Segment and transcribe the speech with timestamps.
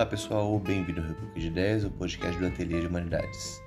[0.00, 3.62] Olá pessoal, bem-vindo ao República de Ideias, o podcast do Ateliê de Humanidades.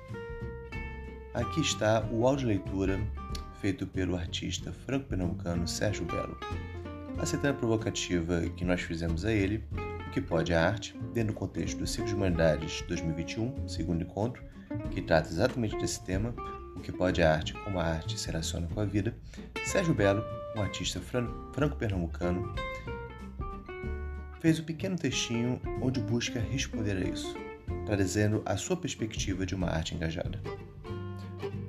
[1.32, 2.98] Aqui está o áudio leitura
[3.60, 6.36] feito pelo artista franco-pernambucano Sérgio Belo.
[7.18, 9.62] A provocativa que nós fizemos a ele,
[10.08, 14.42] o que pode a arte, dentro do contexto do Ciclo de Humanidades 2021, segundo encontro,
[14.90, 16.34] que trata exatamente desse tema,
[16.74, 19.14] o que pode a arte, como a arte se relaciona com a vida,
[19.64, 20.24] Sérgio Belo,
[20.56, 22.52] um artista franco-pernambucano,
[24.44, 27.34] fez um pequeno textinho onde busca responder a isso,
[27.86, 30.38] trazendo a sua perspectiva de uma arte engajada.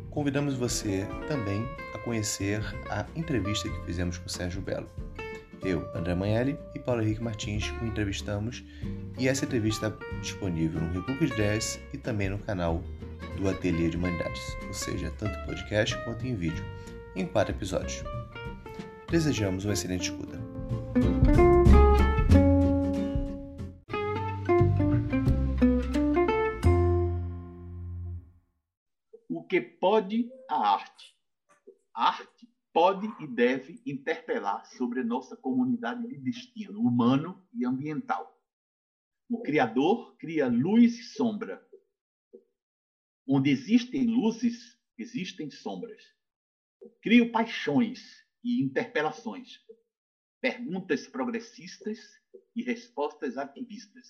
[0.10, 4.90] Convidamos você também a conhecer a entrevista que fizemos com Sérgio Belo.
[5.64, 8.62] Eu, André Manelli e Paulo Henrique Martins o entrevistamos
[9.18, 12.84] e essa entrevista está disponível no República de 10 e também no canal
[13.38, 16.66] do Ateliê de Humanidades, ou seja, tanto em podcast quanto em vídeo,
[17.16, 18.04] em quatro episódios.
[19.10, 20.38] Desejamos uma excelente escuta.
[29.86, 31.16] Pode a arte.
[31.94, 38.36] A arte pode e deve interpelar sobre a nossa comunidade de destino humano e ambiental.
[39.30, 41.64] O Criador cria luz e sombra.
[43.28, 46.02] Onde existem luzes, existem sombras.
[47.00, 49.60] Crio paixões e interpelações,
[50.42, 52.00] perguntas progressistas
[52.56, 54.08] e respostas ativistas.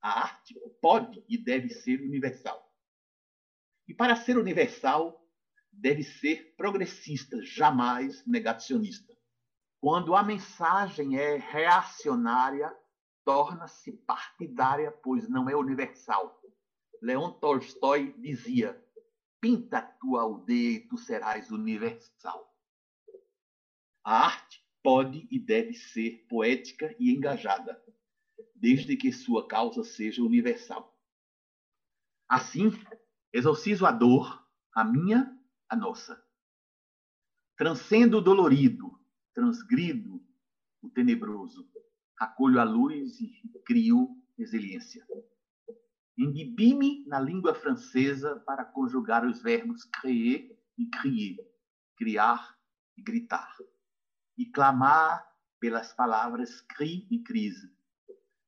[0.00, 2.61] A arte pode e deve ser universal.
[3.92, 5.22] E para ser universal,
[5.70, 9.14] deve ser progressista, jamais negacionista.
[9.82, 12.74] Quando a mensagem é reacionária,
[13.22, 16.40] torna-se partidária, pois não é universal.
[17.02, 18.82] Leon Tolstói dizia:
[19.38, 22.50] pinta a tua aldeia e tu serás universal.
[24.02, 27.78] A arte pode e deve ser poética e engajada,
[28.54, 30.98] desde que sua causa seja universal.
[32.26, 32.70] Assim,
[33.32, 35.34] Exorcizo a dor, a minha,
[35.66, 36.22] a nossa.
[37.56, 39.00] Transcendo o dolorido,
[39.32, 40.22] transgrido
[40.82, 41.66] o tenebroso.
[42.18, 43.32] Acolho a luz e
[43.64, 45.06] crio resiliência.
[46.18, 51.38] Endibi-me na língua francesa para conjugar os verbos créer e crier,
[51.96, 52.58] criar
[52.98, 53.56] e gritar,
[54.36, 55.26] e clamar
[55.58, 57.74] pelas palavras cri e crise,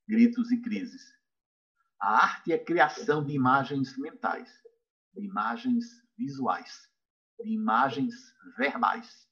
[0.07, 1.15] gritos e crises.
[1.99, 4.65] A arte é a criação de imagens mentais
[5.15, 5.85] de imagens
[6.17, 6.91] visuais,
[7.41, 8.15] de imagens
[8.57, 9.29] verbais,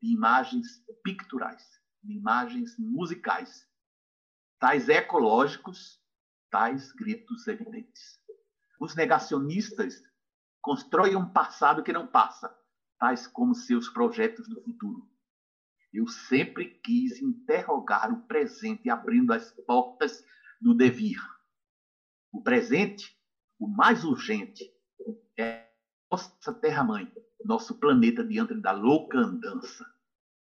[0.00, 0.66] de imagens
[1.02, 1.64] picturais,
[2.02, 3.66] de imagens musicais,
[4.58, 6.00] tais ecológicos,
[6.50, 8.20] tais gritos evidentes.
[8.80, 10.02] Os negacionistas
[10.60, 12.54] constroem um passado que não passa,
[12.98, 15.08] tais como seus projetos do futuro.
[15.92, 20.24] Eu sempre quis interrogar o presente, abrindo as portas
[20.60, 21.18] do devir.
[22.32, 23.16] O presente,
[23.58, 24.64] o mais urgente,
[25.38, 25.66] é
[26.10, 27.12] nossa terra-mãe,
[27.44, 29.84] nosso planeta diante da louca andança.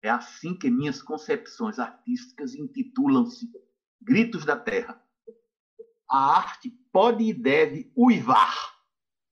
[0.02, 3.50] É assim que minhas concepções artísticas intitulam-se
[4.00, 5.02] Gritos da Terra.
[6.08, 8.54] A arte pode e deve uivar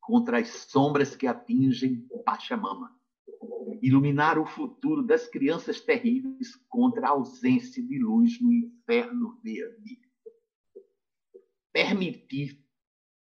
[0.00, 2.94] contra as sombras que atingem Pachamama.
[3.80, 10.00] Iluminar o futuro das crianças terríveis contra a ausência de luz no inferno verde.
[11.72, 12.65] Permitir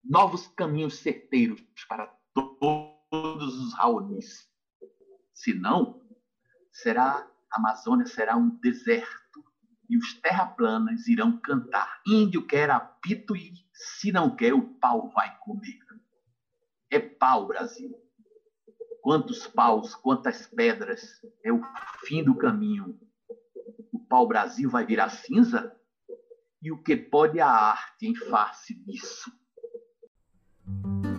[0.06, 4.48] novos caminhos certeiros para todos os Raonis.
[5.34, 6.02] Senão,
[6.72, 9.44] será a Amazônia será um deserto
[9.90, 12.02] e os terraplanas irão cantar.
[12.06, 15.80] Índio quer apito e, se não quer, o pau vai comer.
[16.90, 17.94] É pau, Brasil.
[19.02, 21.62] Quantos paus, quantas pedras, é o
[22.06, 23.00] fim do caminho.
[23.92, 25.76] O pau-brasil vai virar cinza?
[26.62, 29.32] E o que pode a arte em face disso?
[30.68, 31.15] Thank you.